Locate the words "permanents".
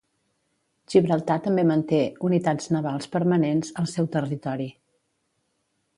3.17-3.73